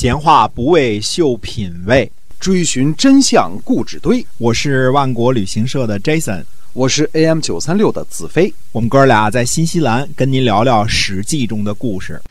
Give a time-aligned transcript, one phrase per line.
[0.00, 2.08] 闲话不为秀品味，
[2.38, 4.24] 追寻真相故纸堆。
[4.36, 8.54] 我是万国旅行社的 Jason，我是 AM 九三六的子飞。
[8.70, 12.22] 我们哥俩在新西兰跟您聊聊《史记》中的故事。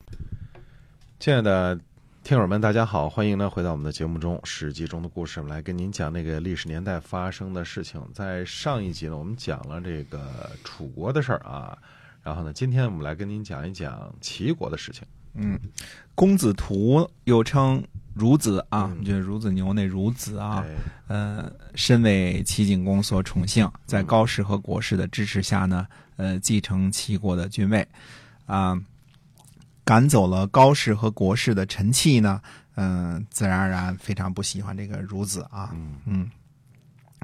[1.19, 1.77] 亲爱的
[2.23, 8.01] 听友们，大家好，欢迎呢回到我们的节目中，《史记》中的故事，我们来跟您讲那个历史年代发生的事情。
[8.13, 11.77] 在上一集呢，我们讲了这个楚国的事儿啊，
[12.23, 15.03] 然后呢，今天我们来跟您讲一讲齐国的事情。
[15.37, 15.59] 嗯，
[16.13, 17.83] 公子图又称
[18.17, 20.63] 孺子啊，就是孺子牛那孺子啊。
[21.07, 27.87] 呃，身为齐景公所宠幸，在高氏和国氏的支持下呢，呃，继承齐国的君位。
[28.45, 28.77] 啊，
[29.83, 32.41] 赶走了高氏和国氏的臣妾呢，
[32.75, 35.75] 嗯，自然而然非常不喜欢这个孺子啊，
[36.05, 36.29] 嗯，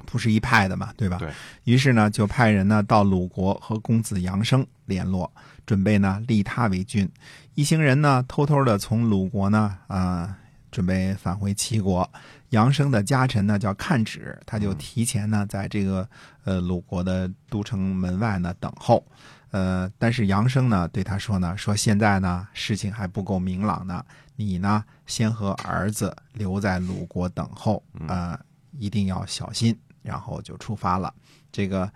[0.04, 1.18] 不是一派的嘛，对吧？
[1.18, 1.32] 对
[1.64, 5.30] 于是呢，就派人呢到鲁国和公子杨生联络，
[5.66, 7.08] 准备呢立他为君。
[7.54, 10.36] 一行人呢，偷偷的从鲁国呢，啊，
[10.70, 12.08] 准备返回齐国。
[12.50, 16.08] 杨生的家臣呢，叫看止，他就提前呢，在这个
[16.44, 19.04] 呃鲁国的都城门外呢等候。
[19.50, 28.38] 呃，但是杨生呢，对他说呢，说现在呢，事情还不够明朗呢，你呢，先和儿子留在鲁国等候，呃，
[28.78, 29.76] 一定要小心。
[30.04, 31.12] 然后就出发了。
[31.50, 31.90] 这个，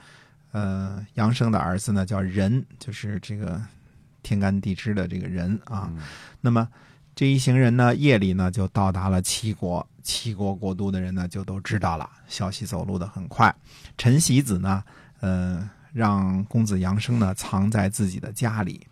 [0.50, 3.62] 呃，杨生的儿子呢，叫仁，就是这个。
[4.20, 5.90] 天干地支的这个人啊，
[6.40, 6.68] 那么
[7.14, 9.88] 这一行人呢，夜里呢就到达了齐国。
[10.02, 13.54] 齐国国都的人呢，就都知道了，消息走路的很快。
[13.96, 14.82] 陈喜子呢，
[15.20, 18.86] 呃，让公子杨生呢藏在自己的家里。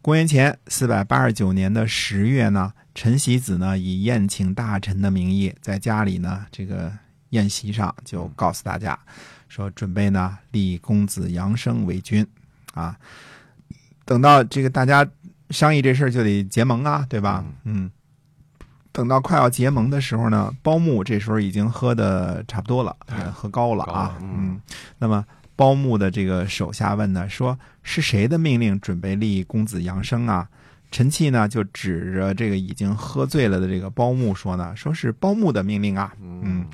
[0.00, 6.90] 公元前四百八十九年的十月呢，陈喜子呢以宴请大臣的名义，在家里呢这个
[7.30, 8.98] 宴席上就告诉大家，
[9.48, 12.26] 说准备呢立公子杨生为君
[12.74, 12.96] 啊。
[14.04, 15.06] 等到这个大家
[15.50, 17.44] 商议这事儿就得结盟啊，对吧？
[17.64, 17.90] 嗯，
[18.92, 22.96] 等到快要结盟的时候呢，包木这时候已经喝的差不多了，
[23.32, 24.18] 喝高了啊。
[24.20, 24.60] 嗯，
[24.98, 30.48] 那么包木的这个手下问呢，说是谁的命令准备立公子杨生啊？
[30.90, 36.12] 陈气呢就指着这个已经喝醉了的这个包木说呢，说是包木的命令啊。
[36.20, 36.66] 嗯，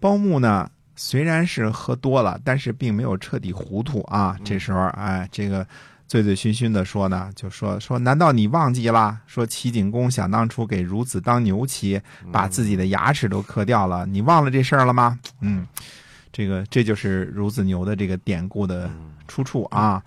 [0.00, 4.36] 包木呢虽然是喝多了，但是并没有彻底糊涂啊。
[4.42, 5.66] 这时候，哎，这个。
[6.10, 9.16] 醉醉醺醺的说呢，就说说，难道你忘记了？
[9.28, 12.00] 说齐景公想当初给孺子当牛骑，
[12.32, 15.16] 把自己的牙齿都磕掉了，你忘了这事儿了吗？
[15.40, 15.64] 嗯，
[16.32, 18.90] 这个这就是孺子牛的这个典故的
[19.28, 20.02] 出处啊。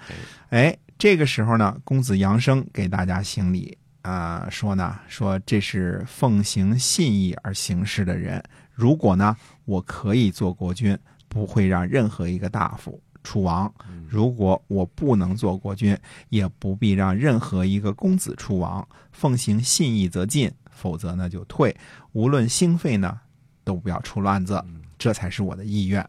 [0.50, 8.44] 哎，这个时候呢，公子杨生给大家行礼啊，说呢，说这是奉行信义而行事的人。
[8.74, 10.98] 如果呢，我可以做国君，
[11.28, 13.00] 不会让任何一个大夫。
[13.24, 13.74] 出王，
[14.10, 15.98] 如果我不能做国君，
[16.28, 18.86] 也不必让任何一个公子出王。
[19.14, 21.74] 奉行信义则进，否则呢就退。
[22.12, 23.18] 无论兴废呢，
[23.64, 24.62] 都不要出乱子，
[24.98, 26.06] 这才是我的意愿。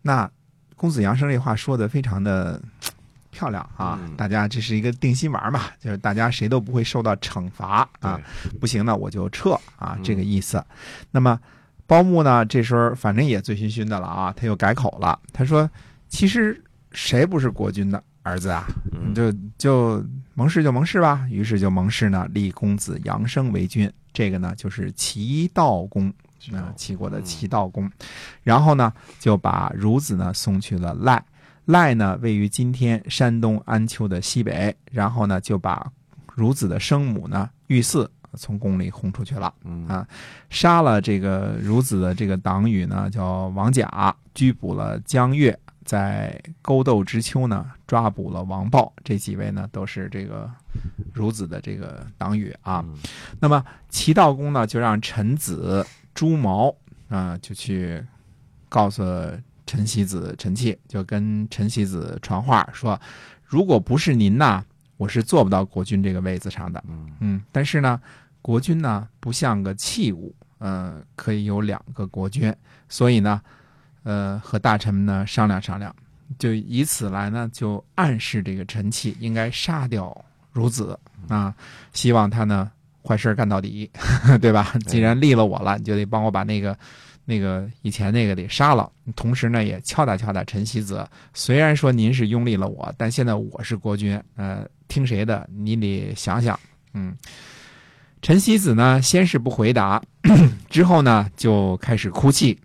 [0.00, 0.30] 那
[0.74, 2.58] 公子杨生这话说的非常的
[3.30, 4.00] 漂亮啊！
[4.16, 8.18] 大家这是一个定心丸嘛，就是大家谁都不会受到惩罚啊。
[8.58, 10.64] 不行呢，我就撤啊，这个意思。
[11.10, 11.38] 那么
[11.88, 15.68] 包木呢，这时候反正也醉醺醺的了啊，他又改口了，他说。
[16.10, 16.58] 其实
[16.92, 18.66] 谁不是国君的儿子啊？
[19.14, 21.28] 就就盟誓就盟誓吧。
[21.30, 23.92] 于是就盟誓呢，立公子杨生为君。
[24.10, 26.08] 这个呢，就是齐悼公
[26.50, 27.92] 啊，齐国的齐悼公。
[28.42, 31.22] 然后呢，就把孺子呢送去了赖。
[31.66, 34.74] 赖呢，位于今天山东安丘的西北。
[34.90, 35.92] 然后呢，就把
[36.38, 39.52] 孺子的生母呢玉嗣从宫里轰出去了。
[39.88, 40.06] 啊，
[40.48, 45.58] 杀了这个孺子的这个党羽呢，叫王甲，拘捕了江越。
[45.84, 50.46] 在勾斗之秋呢，抓捕了王豹，这几位呢都是这个
[51.14, 52.84] 孺子的这个党羽啊。
[53.40, 56.76] 那么齐悼公呢，就让臣子朱毛
[57.08, 58.04] 啊，就去
[58.68, 59.02] 告诉
[59.64, 63.00] 陈喜子、陈妾，就跟陈喜子传话说：
[63.42, 64.62] 如果不是您呐，
[64.98, 66.84] 我是坐不到国君这个位子上的。
[67.20, 67.98] 嗯，但是呢，
[68.42, 72.54] 国君呢不像个器物，嗯，可以有两个国君，
[72.88, 73.40] 所以呢。
[74.04, 75.94] 呃，和大臣们呢商量商量，
[76.38, 80.24] 就以此来呢，就暗示这个陈气应该杀掉
[80.54, 80.98] 孺子
[81.28, 81.54] 啊，
[81.92, 82.70] 希望他呢
[83.04, 83.90] 坏事干到底，
[84.40, 84.74] 对吧？
[84.86, 86.78] 既然立了我了，你就得帮我把那个
[87.26, 88.90] 那个以前那个得杀了。
[89.14, 95.46] 同时呢，也敲打敲打陈希子，虽然说您是拥立了我，但现在我是国君，呃，听谁的？
[95.52, 96.58] 你得想想。
[96.94, 97.14] 嗯，
[98.20, 100.02] 陈希子呢，先是不回答，
[100.68, 102.58] 之后呢，就开始哭泣。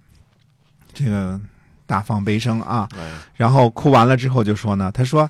[0.93, 1.39] 这个
[1.85, 2.87] 大放悲声啊，
[3.35, 5.29] 然后哭完了之后就说呢，他说：“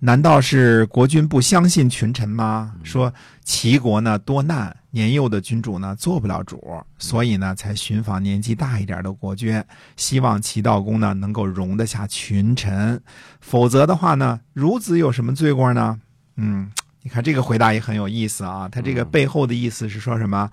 [0.00, 2.74] 难道是国君不相信群臣吗？
[2.82, 3.12] 说
[3.44, 9.62] 齐国呢多难，年幼的君主呢做不了主，所以呢才寻访年纪大一点的国君，
[9.96, 13.00] 希望齐悼公呢能够容得下群臣。
[13.40, 16.00] 否则的话呢，孺子有什么罪过呢？
[16.36, 16.70] 嗯，
[17.02, 18.68] 你看这个回答也很有意思啊。
[18.70, 20.50] 他这个背后的意思是说什么？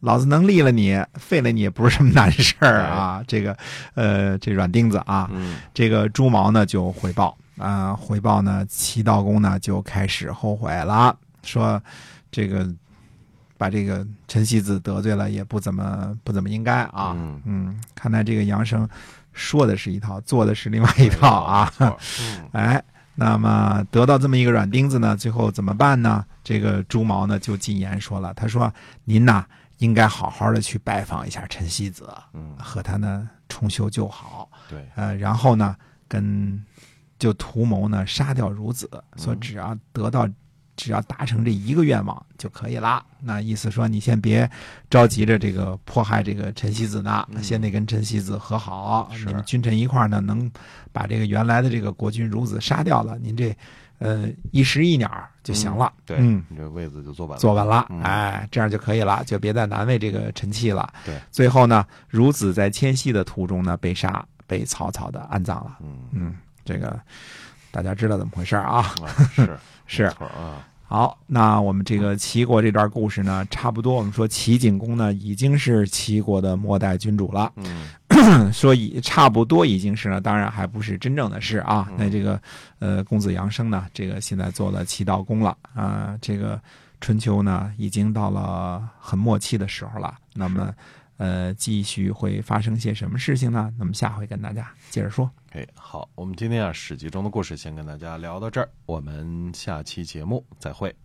[0.00, 3.22] 老子能立了你，废了你也不是什么难事儿啊。
[3.28, 3.54] 这个，
[3.94, 5.28] 呃，这软钉子啊。
[5.30, 11.78] 嗯这个朱毛呢就回报啊、回报呢，齐悼公呢就开始后悔了，说
[12.32, 12.66] 这个
[13.58, 17.12] 把这个陈希子得罪了，也不怎么不怎么应该啊。
[17.14, 18.88] 嗯嗯，看来这个杨生
[19.34, 21.70] 说的是一套，做的是另外一套啊。
[21.78, 21.94] 嗯
[22.52, 22.82] 哎，
[23.20, 26.24] 那么得到这么一个软钉子呢，最后怎么办呢？
[26.42, 28.72] 这个朱毛呢就进言说了，他说
[29.04, 29.44] ：“您呐
[29.76, 34.50] 应该好好的去拜访一下陈希子，嗯，和他呢重修旧好。
[34.68, 35.76] 对，呃，然后呢
[36.08, 36.64] 跟
[37.18, 40.26] 就图谋呢杀掉孺子，说只要得到。”
[40.80, 43.04] 只要达成这一个愿望就可以了。
[43.20, 44.50] 那意思说，你先别
[44.88, 49.10] 着急着这个迫害这个陈希子呢，嗯先得跟陈希子和好。
[49.12, 50.50] 是你们君臣一块儿呢，能
[50.90, 53.54] 把这个原来的这个国君孺子杀掉了，您这
[53.98, 55.10] 呃一石一鸟
[55.44, 55.92] 就行了。
[56.06, 57.38] 对，嗯，你这位子就坐稳了。
[57.40, 60.90] 坐稳了，嗯哎，这样就可以了，就别再难为这个陈气了。
[61.04, 65.76] 对，最后呢，孺子在迁徙的途中呢被杀，被草草的安葬了。
[65.82, 66.98] 嗯，嗯，这个
[67.70, 68.78] 大家知道怎么回事啊？
[68.78, 68.94] 啊
[69.34, 77.86] 是 是啊，好，那我们这个齐国这段故事呢，差不多我们说齐景公呢已经是齐国的末代君主了，嗯
[78.52, 81.86] 说已差不多已经是了，当然还不是真正的是啊。
[81.90, 82.42] 嗯那这个
[82.80, 86.60] 呃公子阳生呢，这个现在做了齐悼公了啊、这个
[87.00, 90.12] 春秋呢已经到了很末期的时候了。
[90.34, 90.74] 那么
[91.20, 93.70] 呃，继续会发生些什么事情呢？
[93.78, 95.30] 那么下回跟大家接着说。
[95.50, 100.96] 哎，好，我们今天啊《史记》中的故事先跟大家聊到这儿，我们下期节目再会。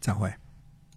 [0.00, 0.32] 再会。